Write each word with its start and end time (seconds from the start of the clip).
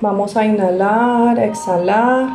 Vamos 0.00 0.34
a 0.36 0.46
inhalar, 0.46 1.38
a 1.38 1.44
exhalar. 1.44 2.28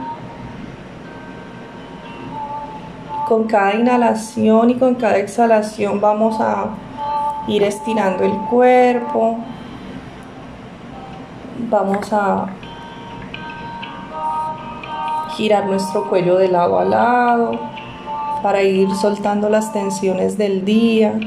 Con 3.28 3.46
cada 3.46 3.74
inhalación 3.74 4.70
y 4.70 4.76
con 4.76 4.96
cada 4.96 5.18
exhalación 5.18 6.00
vamos 6.00 6.40
a 6.40 6.68
ir 7.48 7.64
estirando 7.64 8.24
el 8.24 8.34
cuerpo. 8.50 9.38
Vamos 11.70 12.14
a 12.14 12.46
girar 15.36 15.66
nuestro 15.66 16.08
cuello 16.08 16.38
de 16.38 16.50
lado 16.50 16.80
a 16.80 16.86
lado 16.86 17.60
para 18.44 18.62
ir 18.62 18.94
soltando 18.96 19.50
las 19.50 19.74
tensiones 19.74 20.38
del 20.38 20.64
día, 20.66 21.20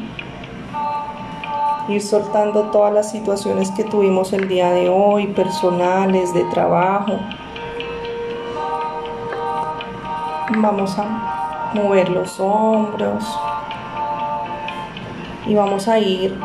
ir 1.89 2.02
soltando 2.02 2.70
todas 2.70 2.93
las 2.93 3.11
situaciones 3.11 3.70
que 3.70 3.84
tuvimos 3.84 4.32
el 4.32 4.46
día 4.46 4.70
de 4.70 4.88
hoy, 4.88 5.29
personales, 5.29 6.34
de 6.34 6.45
trabajo. 6.45 7.19
Vamos 10.56 10.98
a 10.98 11.70
mover 11.74 12.11
los 12.11 12.38
hombros 12.41 13.24
y 15.47 15.55
vamos 15.55 15.88
a 15.88 15.98
ir 15.98 16.38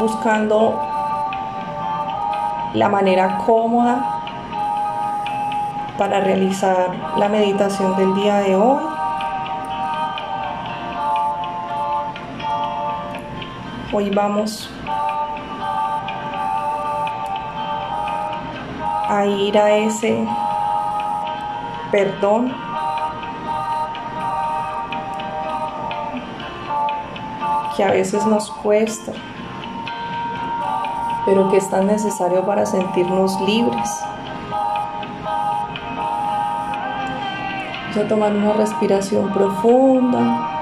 buscando 0.00 0.80
la 2.74 2.88
manera 2.88 3.38
cómoda 3.46 4.14
para 5.96 6.20
realizar 6.20 6.94
la 7.16 7.28
meditación 7.28 7.96
del 7.96 8.14
día 8.14 8.38
de 8.38 8.56
hoy. 8.56 8.97
Hoy 13.90 14.10
vamos 14.10 14.68
a 19.08 19.24
ir 19.24 19.56
a 19.56 19.70
ese 19.70 20.28
perdón 21.90 22.52
que 27.74 27.82
a 27.82 27.92
veces 27.92 28.26
nos 28.26 28.50
cuesta, 28.50 29.12
pero 31.24 31.50
que 31.50 31.56
es 31.56 31.70
tan 31.70 31.86
necesario 31.86 32.44
para 32.44 32.66
sentirnos 32.66 33.40
libres. 33.40 33.90
Vamos 37.86 37.96
a 37.96 38.06
tomar 38.06 38.32
una 38.32 38.52
respiración 38.52 39.32
profunda. 39.32 40.57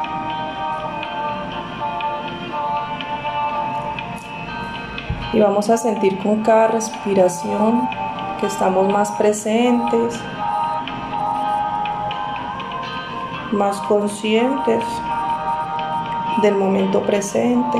Y 5.37 5.41
vamos 5.41 5.69
a 5.69 5.77
sentir 5.77 6.17
con 6.23 6.42
cada 6.42 6.69
respiración 6.69 7.87
que 8.41 8.47
estamos 8.47 8.91
más 8.91 9.11
presentes, 9.19 10.19
más 13.53 13.79
conscientes 13.83 14.83
del 16.41 16.55
momento 16.55 17.03
presente. 17.03 17.79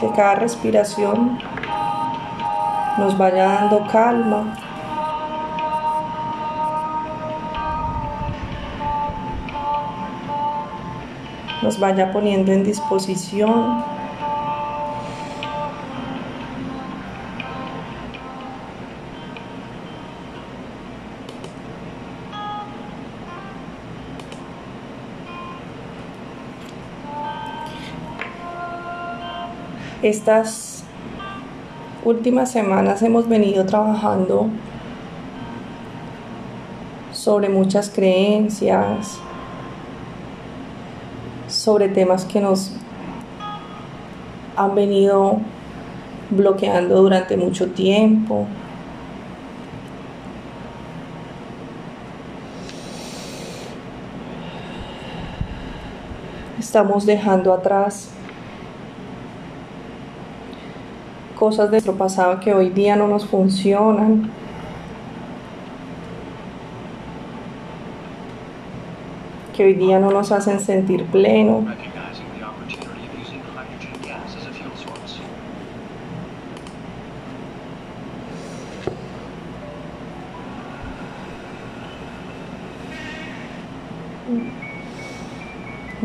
Que 0.00 0.08
cada 0.16 0.36
respiración 0.36 1.38
nos 2.96 3.18
vaya 3.18 3.44
dando 3.44 3.86
calma. 3.88 4.56
Nos 11.62 11.78
vaya 11.80 12.12
poniendo 12.12 12.52
en 12.52 12.64
disposición. 12.64 13.84
Estas 30.00 30.84
últimas 32.04 32.52
semanas 32.52 33.02
hemos 33.02 33.28
venido 33.28 33.66
trabajando 33.66 34.46
sobre 37.12 37.48
muchas 37.48 37.90
creencias, 37.90 39.18
sobre 41.68 41.90
temas 41.90 42.24
que 42.24 42.40
nos 42.40 42.72
han 44.56 44.74
venido 44.74 45.38
bloqueando 46.30 47.02
durante 47.02 47.36
mucho 47.36 47.66
tiempo. 47.72 48.46
Estamos 56.58 57.04
dejando 57.04 57.52
atrás 57.52 58.12
cosas 61.38 61.66
de 61.66 61.72
nuestro 61.72 61.96
pasado 61.98 62.40
que 62.40 62.54
hoy 62.54 62.70
día 62.70 62.96
no 62.96 63.08
nos 63.08 63.26
funcionan. 63.26 64.37
Que 69.58 69.64
hoy 69.64 69.74
día 69.74 69.98
no 69.98 70.12
nos 70.12 70.30
hacen 70.30 70.60
sentir 70.60 71.04
pleno. 71.06 71.64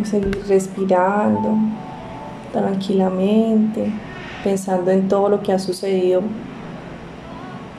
seguir 0.04 0.44
respirando 0.48 1.56
tranquilamente 2.52 3.92
pensando 4.44 4.92
en 4.92 5.08
todo 5.08 5.30
lo 5.30 5.42
que 5.42 5.54
ha 5.54 5.60
sucedido 5.60 6.22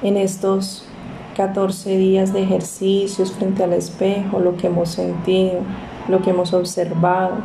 en 0.03 0.17
estos 0.17 0.89
14 1.35 1.97
días 1.97 2.33
de 2.33 2.43
ejercicios 2.43 3.33
frente 3.33 3.65
al 3.65 3.73
espejo, 3.73 4.39
lo 4.39 4.57
que 4.57 4.69
hemos 4.69 4.91
sentido, 4.91 5.61
lo 6.09 6.23
que 6.23 6.31
hemos 6.31 6.53
observado. 6.53 7.37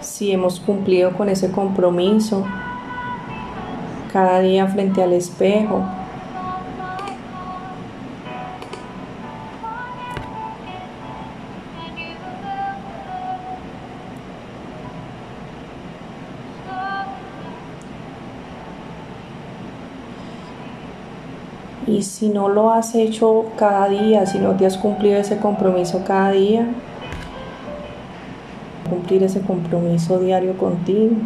Si 0.00 0.32
hemos 0.32 0.60
cumplido 0.60 1.12
con 1.12 1.28
ese 1.28 1.50
compromiso 1.50 2.44
cada 4.12 4.40
día 4.40 4.66
frente 4.66 5.02
al 5.02 5.12
espejo, 5.12 5.84
Y 21.92 22.00
si 22.00 22.30
no 22.30 22.48
lo 22.48 22.72
has 22.72 22.94
hecho 22.94 23.44
cada 23.58 23.86
día, 23.86 24.24
si 24.24 24.38
no 24.38 24.52
te 24.52 24.64
has 24.64 24.78
cumplido 24.78 25.18
ese 25.18 25.36
compromiso 25.36 26.02
cada 26.06 26.30
día, 26.30 26.66
cumplir 28.88 29.22
ese 29.22 29.42
compromiso 29.42 30.18
diario 30.18 30.56
contigo. 30.56 31.16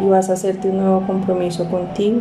Y 0.00 0.06
vas 0.06 0.28
a 0.28 0.34
hacerte 0.34 0.68
un 0.68 0.80
nuevo 0.80 1.06
compromiso 1.06 1.66
contigo. 1.70 2.20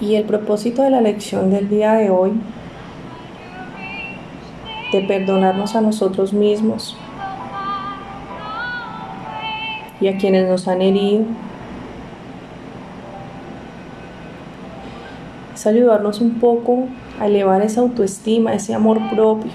Y 0.00 0.16
el 0.16 0.24
propósito 0.24 0.82
de 0.82 0.90
la 0.90 1.00
lección 1.00 1.50
del 1.50 1.68
día 1.68 1.92
de 1.94 2.10
hoy, 2.10 2.32
de 4.92 5.00
perdonarnos 5.02 5.76
a 5.76 5.80
nosotros 5.80 6.32
mismos 6.32 6.96
y 10.00 10.08
a 10.08 10.18
quienes 10.18 10.48
nos 10.48 10.66
han 10.66 10.82
herido, 10.82 11.24
es 15.54 15.66
ayudarnos 15.66 16.20
un 16.20 16.40
poco 16.40 16.88
a 17.20 17.26
elevar 17.26 17.62
esa 17.62 17.80
autoestima, 17.80 18.52
ese 18.52 18.74
amor 18.74 18.98
propio, 19.10 19.52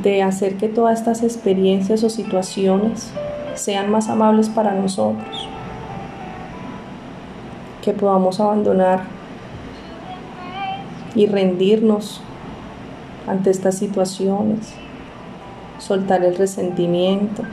de 0.00 0.22
hacer 0.22 0.56
que 0.56 0.68
todas 0.68 1.00
estas 1.00 1.24
experiencias 1.24 2.04
o 2.04 2.08
situaciones 2.08 3.12
sean 3.54 3.90
más 3.90 4.08
amables 4.08 4.48
para 4.48 4.72
nosotros 4.72 5.35
que 7.86 7.92
podamos 7.92 8.40
abandonar 8.40 9.04
y 11.14 11.26
rendirnos 11.26 12.20
ante 13.28 13.50
estas 13.50 13.78
situaciones, 13.78 14.74
soltar 15.78 16.24
el 16.24 16.36
resentimiento. 16.36 17.44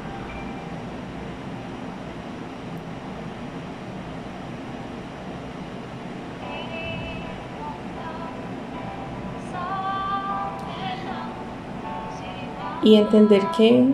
Y 12.81 12.95
entender 12.95 13.43
que 13.55 13.85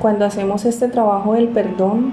cuando 0.00 0.26
hacemos 0.26 0.66
este 0.66 0.86
trabajo 0.88 1.32
del 1.32 1.48
perdón, 1.48 2.12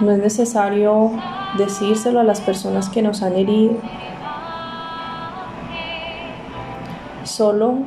no 0.00 0.12
es 0.12 0.18
necesario 0.18 1.12
decírselo 1.56 2.20
a 2.20 2.24
las 2.24 2.40
personas 2.40 2.88
que 2.88 3.02
nos 3.02 3.22
han 3.22 3.34
herido. 3.34 3.74
Solo 7.24 7.78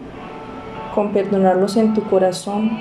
con 0.94 1.14
perdonarlos 1.14 1.78
en 1.78 1.94
tu 1.94 2.04
corazón 2.04 2.78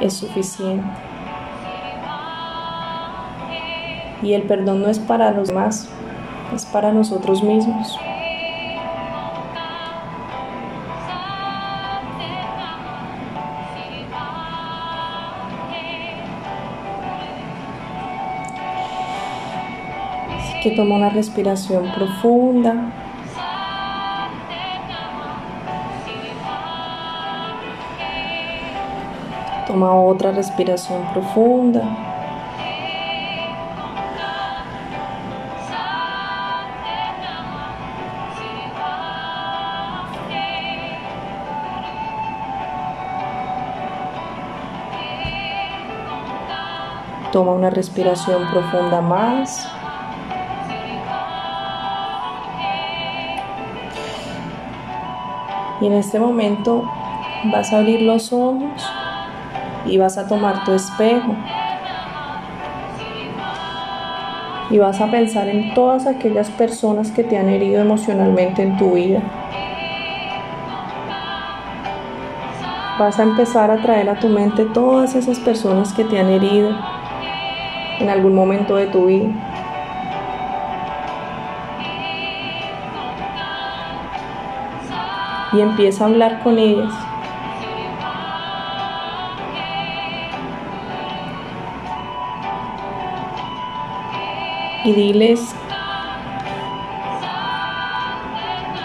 es 0.00 0.14
suficiente. 0.14 0.86
Y 4.22 4.32
el 4.32 4.42
perdón 4.42 4.82
no 4.82 4.88
es 4.88 4.98
para 4.98 5.30
los 5.30 5.48
demás, 5.48 5.88
es 6.54 6.64
para 6.66 6.92
nosotros 6.92 7.42
mismos. 7.42 7.98
Toma 20.74 20.96
una 20.96 21.10
respiración 21.10 21.92
profunda. 21.92 22.74
Toma 29.66 29.94
otra 29.94 30.32
respiración 30.32 31.02
profunda. 31.12 31.82
Toma 47.32 47.52
una 47.52 47.70
respiración 47.70 48.48
profunda 48.50 49.00
más. 49.02 49.75
Y 55.80 55.86
en 55.86 55.92
este 55.92 56.18
momento 56.18 56.84
vas 57.52 57.72
a 57.72 57.78
abrir 57.78 58.02
los 58.02 58.32
ojos 58.32 58.90
y 59.84 59.98
vas 59.98 60.18
a 60.18 60.26
tomar 60.26 60.64
tu 60.64 60.72
espejo. 60.72 61.34
Y 64.70 64.78
vas 64.78 65.00
a 65.00 65.10
pensar 65.10 65.48
en 65.48 65.74
todas 65.74 66.06
aquellas 66.06 66.50
personas 66.50 67.12
que 67.12 67.22
te 67.22 67.38
han 67.38 67.48
herido 67.48 67.80
emocionalmente 67.80 68.62
en 68.62 68.76
tu 68.76 68.94
vida. 68.94 69.22
Vas 72.98 73.18
a 73.20 73.22
empezar 73.22 73.70
a 73.70 73.76
traer 73.82 74.08
a 74.08 74.18
tu 74.18 74.28
mente 74.28 74.64
todas 74.64 75.14
esas 75.14 75.38
personas 75.38 75.92
que 75.92 76.02
te 76.04 76.18
han 76.18 76.30
herido 76.30 76.70
en 78.00 78.08
algún 78.08 78.34
momento 78.34 78.76
de 78.76 78.86
tu 78.86 79.06
vida. 79.06 79.45
Y 85.56 85.60
empieza 85.60 86.04
a 86.04 86.08
hablar 86.08 86.42
con 86.42 86.58
ellas. 86.58 86.92
Y 94.84 94.92
diles 94.92 95.54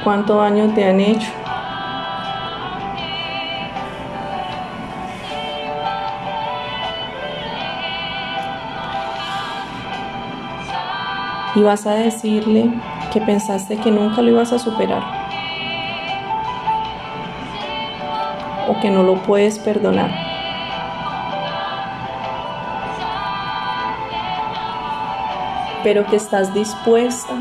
cuánto 0.03 0.37
daño 0.37 0.73
te 0.73 0.85
han 0.85 0.99
hecho. 0.99 1.27
Y 11.53 11.61
vas 11.63 11.85
a 11.85 11.95
decirle 11.95 12.71
que 13.11 13.19
pensaste 13.19 13.75
que 13.77 13.91
nunca 13.91 14.21
lo 14.21 14.31
ibas 14.31 14.53
a 14.53 14.59
superar. 14.59 15.20
Que 18.79 18.89
no 18.89 19.03
lo 19.03 19.15
puedes 19.15 19.59
perdonar. 19.59 20.11
Pero 25.83 26.05
que 26.05 26.15
estás 26.15 26.53
dispuesta 26.53 27.33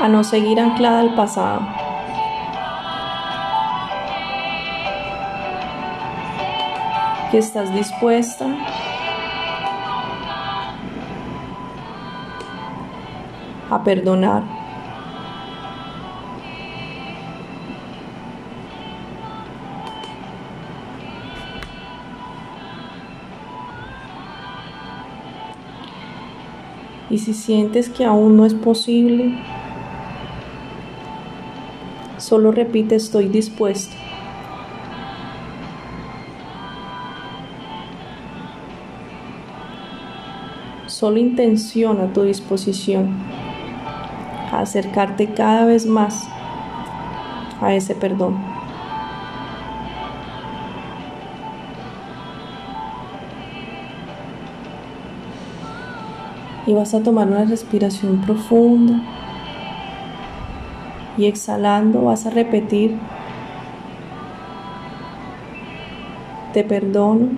a 0.00 0.08
no 0.08 0.22
seguir 0.22 0.60
anclada 0.60 1.00
al 1.00 1.14
pasado. 1.14 1.62
Que 7.30 7.38
estás 7.38 7.74
dispuesta 7.74 8.46
a 13.70 13.82
perdonar. 13.82 14.42
Y 27.08 27.18
si 27.18 27.34
sientes 27.34 27.88
que 27.88 28.04
aún 28.04 28.36
no 28.36 28.44
es 28.44 28.54
posible, 28.54 29.38
solo 32.18 32.50
repite 32.50 32.96
estoy 32.96 33.28
dispuesto. 33.28 33.94
Solo 40.86 41.18
intenciona 41.18 42.12
tu 42.12 42.22
disposición 42.22 43.35
acercarte 44.60 45.32
cada 45.32 45.64
vez 45.64 45.86
más 45.86 46.28
a 47.60 47.74
ese 47.74 47.94
perdón. 47.94 48.36
Y 56.66 56.74
vas 56.74 56.94
a 56.94 57.02
tomar 57.02 57.28
una 57.28 57.44
respiración 57.44 58.20
profunda 58.22 59.00
y 61.16 61.26
exhalando 61.26 62.02
vas 62.02 62.26
a 62.26 62.30
repetir, 62.30 62.98
te 66.52 66.64
perdono, 66.64 67.28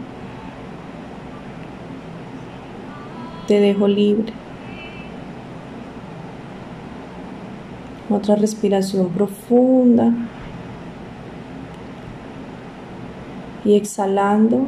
te 3.47 3.61
dejo 3.61 3.87
libre. 3.87 4.33
Otra 8.11 8.37
respiración 8.37 9.11
profunda. 9.11 10.13
Y 13.65 13.75
exhalando, 13.75 14.67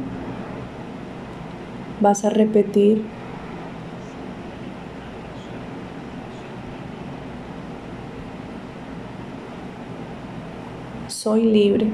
vas 2.00 2.24
a 2.26 2.30
repetir. 2.30 3.02
Soy 11.08 11.44
libre. 11.44 11.86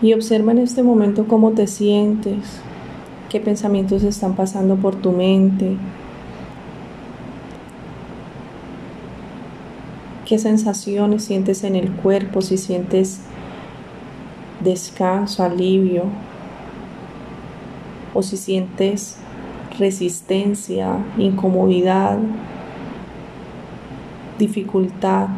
Y 0.00 0.14
observa 0.14 0.52
en 0.52 0.58
este 0.58 0.82
momento 0.82 1.26
cómo 1.26 1.50
te 1.52 1.66
sientes 1.66 2.62
qué 3.30 3.40
pensamientos 3.40 4.02
están 4.02 4.34
pasando 4.34 4.74
por 4.76 4.96
tu 4.96 5.12
mente, 5.12 5.76
qué 10.26 10.38
sensaciones 10.38 11.24
sientes 11.24 11.62
en 11.62 11.76
el 11.76 11.92
cuerpo, 11.92 12.42
si 12.42 12.58
sientes 12.58 13.22
descanso, 14.62 15.44
alivio, 15.44 16.04
o 18.12 18.22
si 18.22 18.36
sientes 18.36 19.16
resistencia, 19.78 20.98
incomodidad. 21.16 22.18
dificultad. 24.38 25.28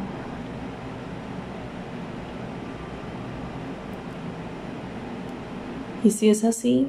Y 6.05 6.11
si 6.11 6.29
es 6.29 6.45
así, 6.45 6.87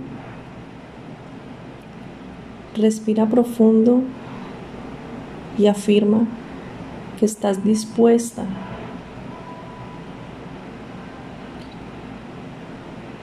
respira 2.75 3.25
profundo 3.27 4.01
y 5.57 5.67
afirma 5.67 6.25
que 7.19 7.25
estás 7.25 7.63
dispuesta, 7.63 8.43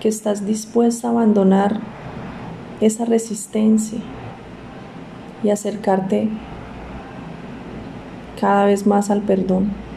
que 0.01 0.09
estás 0.09 0.47
dispuesta 0.47 1.09
a 1.09 1.11
abandonar 1.11 1.81
esa 2.81 3.05
resistencia 3.05 3.99
y 5.43 5.51
acercarte 5.51 6.29
cada 8.41 8.65
vez 8.65 8.87
más 8.87 9.11
al 9.11 9.23
perdón. 9.23 9.90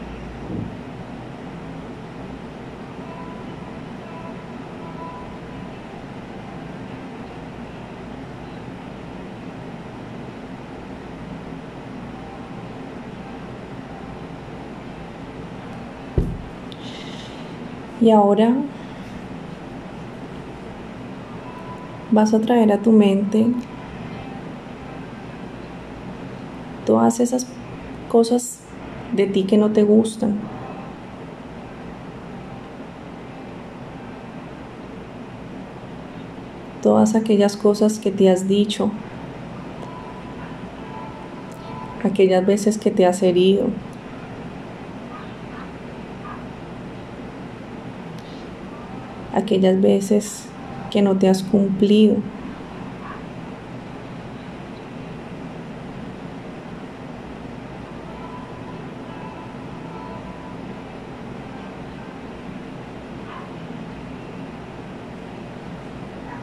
Y 18.00 18.10
ahora 18.10 18.54
vas 22.10 22.34
a 22.34 22.40
traer 22.40 22.72
a 22.72 22.78
tu 22.78 22.92
mente 22.92 23.46
todas 26.86 27.20
esas 27.20 27.46
cosas 28.08 28.60
de 29.12 29.26
ti 29.26 29.44
que 29.44 29.56
no 29.56 29.70
te 29.70 29.82
gustan. 29.82 30.38
Todas 36.82 37.14
aquellas 37.14 37.56
cosas 37.56 37.98
que 37.98 38.10
te 38.10 38.28
has 38.28 38.46
dicho, 38.46 38.90
aquellas 42.04 42.44
veces 42.44 42.76
que 42.76 42.90
te 42.90 43.06
has 43.06 43.22
herido, 43.22 43.68
aquellas 49.34 49.80
veces 49.80 50.46
que 50.90 51.02
no 51.02 51.16
te 51.16 51.28
has 51.28 51.42
cumplido. 51.42 52.16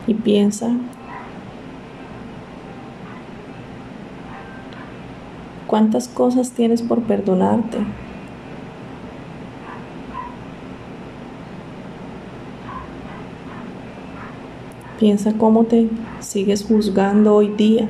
Y 0.07 0.13
piensa 0.13 0.71
cuántas 5.67 6.09
cosas 6.09 6.51
tienes 6.51 6.81
por 6.81 7.03
perdonarte. 7.03 7.77
Piensa 15.01 15.33
cómo 15.33 15.63
te 15.63 15.89
sigues 16.19 16.63
juzgando 16.63 17.33
hoy 17.33 17.47
día. 17.47 17.89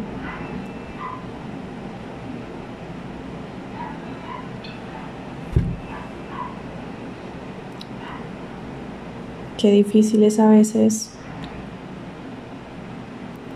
Qué 9.57 9.71
difícil 9.71 10.23
es 10.23 10.39
a 10.39 10.47
veces 10.47 11.11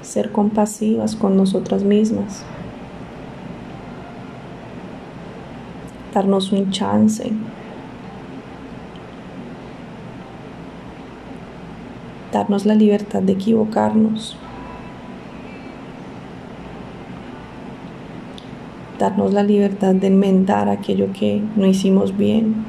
ser 0.02 0.34
compasivas 0.34 1.16
con 1.16 1.38
nosotras 1.38 1.86
mismas. 1.86 2.44
Darnos 6.14 6.52
un 6.52 6.72
chance. 6.72 7.32
Darnos 12.36 12.66
la 12.66 12.76
libertad 12.76 13.22
de 13.22 13.32
equivocarnos, 13.32 14.36
darnos 19.00 19.32
la 19.32 19.42
libertad 19.42 19.96
de 19.96 20.08
enmendar 20.08 20.68
aquello 20.68 21.14
que 21.14 21.42
no 21.56 21.66
hicimos 21.66 22.18
bien. 22.18 22.66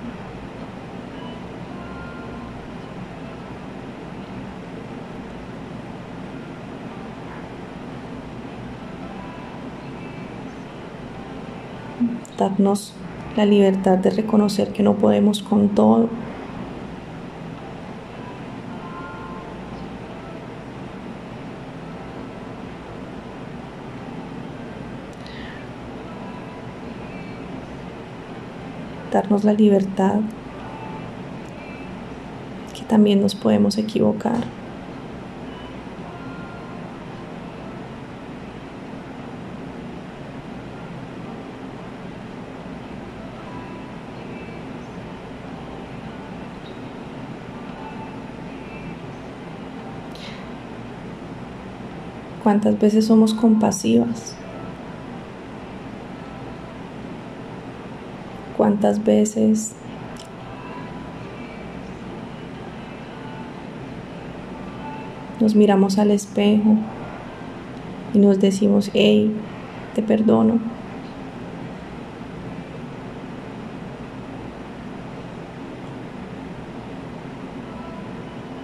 darnos 12.38 12.92
la 13.36 13.46
libertad 13.46 13.98
de 13.98 14.10
reconocer 14.10 14.72
que 14.72 14.82
no 14.82 14.94
podemos 14.94 15.42
con 15.42 15.70
todo 15.70 16.08
la 29.44 29.52
libertad 29.52 30.20
que 32.74 32.84
también 32.84 33.20
nos 33.20 33.34
podemos 33.34 33.76
equivocar. 33.76 34.44
¿Cuántas 52.42 52.78
veces 52.78 53.06
somos 53.06 53.34
compasivas? 53.34 54.36
Cuántas 58.66 59.04
veces 59.04 59.76
nos 65.38 65.54
miramos 65.54 66.00
al 66.00 66.10
espejo 66.10 66.74
y 68.12 68.18
nos 68.18 68.40
decimos, 68.40 68.90
hey, 68.92 69.32
te 69.94 70.02
perdono. 70.02 70.58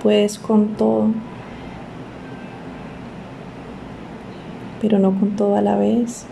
Puedes 0.02 0.36
con 0.36 0.70
todo, 0.70 1.10
pero 4.80 4.98
no 4.98 5.12
con 5.12 5.36
todo 5.36 5.54
a 5.54 5.60
la 5.62 5.76
vez. 5.76 6.26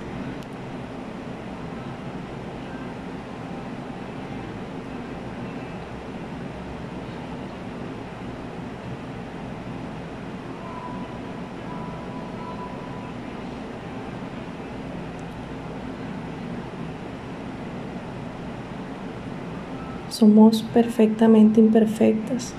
Somos 20.21 20.61
perfectamente 20.75 21.61
imperfectas 21.61 22.53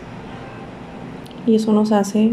y 1.46 1.54
eso 1.54 1.72
nos 1.74 1.92
hace 1.92 2.32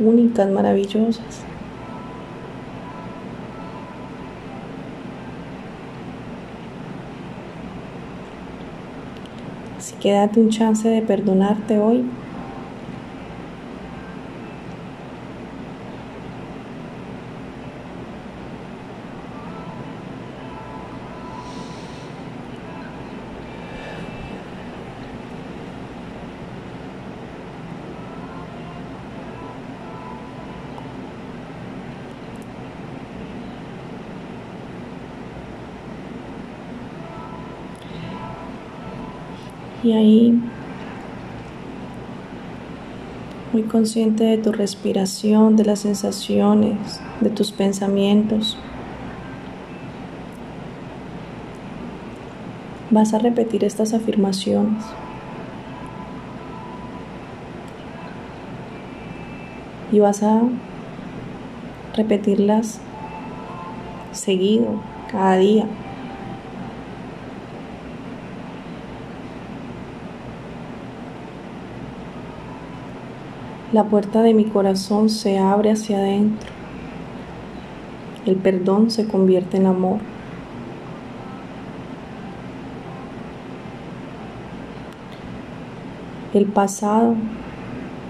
únicas, 0.00 0.50
maravillosas. 0.50 1.44
Así 9.78 9.94
que 10.00 10.10
date 10.10 10.40
un 10.40 10.48
chance 10.48 10.88
de 10.88 11.00
perdonarte 11.00 11.78
hoy 11.78 12.04
Y 39.82 39.92
ahí, 39.92 40.38
muy 43.52 43.62
consciente 43.62 44.24
de 44.24 44.36
tu 44.36 44.52
respiración, 44.52 45.56
de 45.56 45.64
las 45.64 45.80
sensaciones, 45.80 47.00
de 47.20 47.30
tus 47.30 47.50
pensamientos, 47.50 48.58
vas 52.90 53.14
a 53.14 53.18
repetir 53.18 53.64
estas 53.64 53.94
afirmaciones. 53.94 54.84
Y 59.92 59.98
vas 59.98 60.22
a 60.22 60.42
repetirlas 61.96 62.80
seguido, 64.12 64.80
cada 65.10 65.36
día. 65.36 65.66
La 73.72 73.84
puerta 73.84 74.22
de 74.22 74.34
mi 74.34 74.46
corazón 74.46 75.08
se 75.08 75.38
abre 75.38 75.70
hacia 75.70 75.98
adentro. 75.98 76.50
El 78.26 78.34
perdón 78.34 78.90
se 78.90 79.06
convierte 79.06 79.58
en 79.58 79.66
amor. 79.66 80.00
El 86.34 86.46
pasado, 86.46 87.14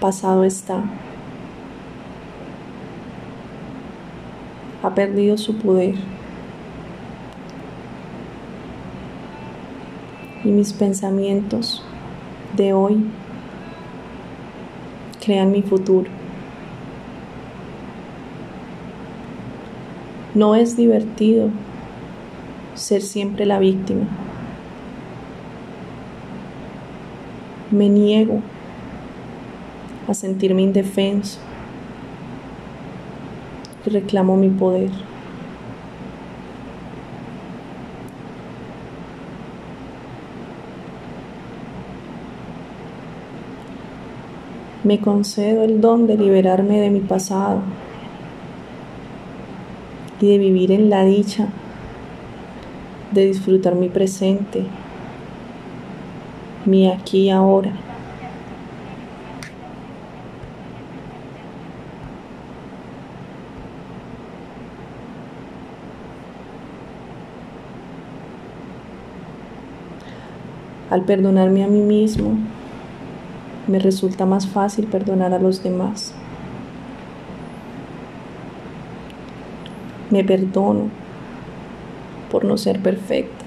pasado 0.00 0.44
está. 0.44 0.82
Ha 4.82 4.94
perdido 4.94 5.36
su 5.36 5.58
poder. 5.58 5.94
Y 10.42 10.48
mis 10.48 10.72
pensamientos 10.72 11.84
de 12.56 12.72
hoy 12.72 13.04
crean 15.20 15.52
mi 15.52 15.62
futuro. 15.62 16.10
No 20.34 20.54
es 20.54 20.76
divertido 20.76 21.50
ser 22.74 23.02
siempre 23.02 23.46
la 23.46 23.58
víctima. 23.58 24.06
Me 27.70 27.88
niego 27.88 28.40
a 30.08 30.14
sentirme 30.14 30.62
indefenso 30.62 31.38
reclamo 33.86 34.36
mi 34.36 34.48
poder. 34.48 34.90
Me 44.90 44.98
concedo 44.98 45.62
el 45.62 45.80
don 45.80 46.08
de 46.08 46.18
liberarme 46.18 46.80
de 46.80 46.90
mi 46.90 46.98
pasado 46.98 47.60
y 50.20 50.26
de 50.26 50.36
vivir 50.36 50.72
en 50.72 50.90
la 50.90 51.04
dicha 51.04 51.46
de 53.12 53.24
disfrutar 53.26 53.76
mi 53.76 53.88
presente 53.88 54.64
mi 56.64 56.90
aquí 56.90 57.26
y 57.26 57.30
ahora. 57.30 57.70
Al 70.90 71.04
perdonarme 71.04 71.62
a 71.62 71.68
mí 71.68 71.78
mismo, 71.78 72.36
me 73.66 73.78
resulta 73.78 74.26
más 74.26 74.46
fácil 74.46 74.86
perdonar 74.86 75.32
a 75.32 75.38
los 75.38 75.62
demás. 75.62 76.14
Me 80.10 80.24
perdono 80.24 80.88
por 82.30 82.44
no 82.44 82.56
ser 82.56 82.80
perfecta. 82.80 83.44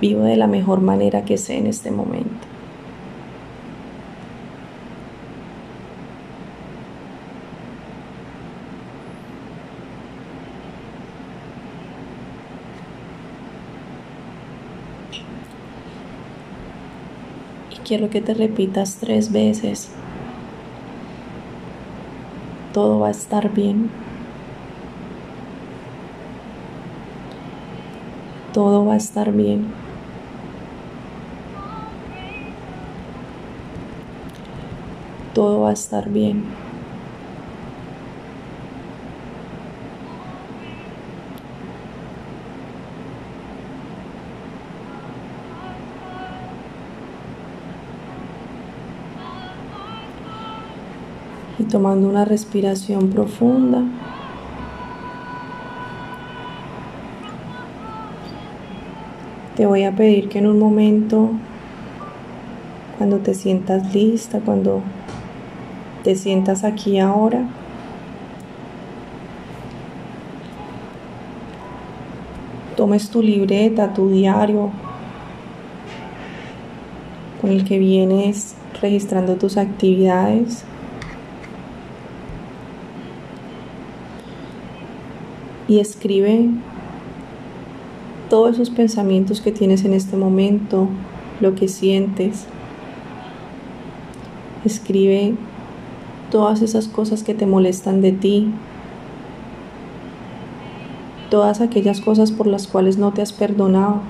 Vivo 0.00 0.22
de 0.22 0.36
la 0.36 0.46
mejor 0.46 0.80
manera 0.80 1.24
que 1.24 1.36
sé 1.38 1.56
en 1.56 1.66
este 1.66 1.90
momento. 1.90 2.46
Quiero 17.88 18.10
que 18.10 18.20
te 18.20 18.34
repitas 18.34 18.98
tres 19.00 19.32
veces. 19.32 19.88
Todo 22.74 23.00
va 23.00 23.08
a 23.08 23.10
estar 23.10 23.50
bien. 23.52 23.90
Todo 28.52 28.84
va 28.84 28.92
a 28.92 28.96
estar 28.98 29.32
bien. 29.32 29.88
todo 35.38 35.60
va 35.60 35.70
a 35.70 35.72
estar 35.72 36.10
bien. 36.10 36.42
Y 51.58 51.64
tomando 51.64 52.08
una 52.08 52.24
respiración 52.24 53.10
profunda. 53.10 53.82
Te 59.56 59.66
voy 59.66 59.82
a 59.82 59.90
pedir 59.90 60.28
que 60.28 60.38
en 60.38 60.46
un 60.46 60.58
momento, 60.60 61.30
cuando 62.96 63.18
te 63.18 63.34
sientas 63.34 63.92
lista, 63.92 64.38
cuando 64.38 64.82
te 66.04 66.14
sientas 66.14 66.62
aquí 66.62 67.00
ahora. 67.00 67.42
Tomes 72.76 73.10
tu 73.10 73.20
libreta, 73.20 73.92
tu 73.92 74.08
diario, 74.08 74.70
con 77.40 77.50
el 77.50 77.64
que 77.64 77.80
vienes 77.80 78.54
registrando 78.80 79.34
tus 79.34 79.56
actividades. 79.56 80.64
Y 85.68 85.80
escribe 85.80 86.48
todos 88.30 88.54
esos 88.54 88.70
pensamientos 88.70 89.40
que 89.40 89.52
tienes 89.52 89.84
en 89.84 89.92
este 89.92 90.16
momento, 90.16 90.88
lo 91.40 91.54
que 91.54 91.68
sientes. 91.68 92.46
Escribe 94.64 95.34
todas 96.30 96.62
esas 96.62 96.88
cosas 96.88 97.22
que 97.22 97.34
te 97.34 97.46
molestan 97.46 98.00
de 98.00 98.12
ti, 98.12 98.50
todas 101.30 101.60
aquellas 101.60 102.00
cosas 102.00 102.32
por 102.32 102.46
las 102.46 102.66
cuales 102.66 102.98
no 102.98 103.12
te 103.12 103.22
has 103.22 103.32
perdonado, 103.32 104.00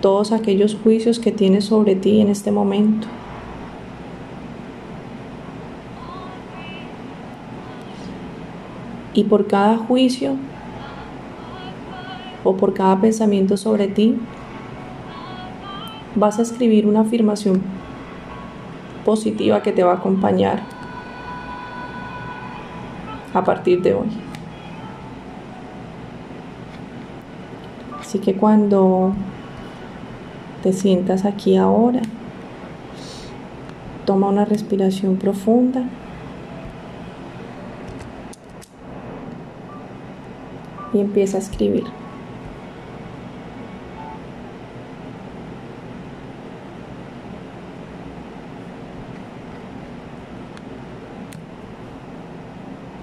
todos 0.00 0.32
aquellos 0.32 0.76
juicios 0.82 1.18
que 1.18 1.32
tienes 1.32 1.66
sobre 1.66 1.94
ti 1.94 2.20
en 2.20 2.28
este 2.28 2.50
momento. 2.50 3.06
Y 9.14 9.24
por 9.24 9.46
cada 9.46 9.76
juicio 9.76 10.36
o 12.42 12.56
por 12.56 12.74
cada 12.74 13.00
pensamiento 13.00 13.56
sobre 13.56 13.88
ti, 13.88 14.16
vas 16.14 16.38
a 16.38 16.42
escribir 16.42 16.86
una 16.86 17.00
afirmación 17.00 17.62
positiva 19.04 19.62
que 19.62 19.72
te 19.72 19.82
va 19.82 19.92
a 19.92 19.96
acompañar 19.96 20.62
a 23.32 23.44
partir 23.44 23.82
de 23.82 23.94
hoy. 23.94 24.08
Así 28.00 28.18
que 28.18 28.34
cuando 28.34 29.12
te 30.62 30.72
sientas 30.72 31.24
aquí 31.24 31.56
ahora, 31.56 32.00
toma 34.04 34.28
una 34.28 34.44
respiración 34.44 35.16
profunda. 35.16 35.84
Y 40.94 41.00
empieza 41.00 41.36
a 41.36 41.40
escribir. 41.40 41.84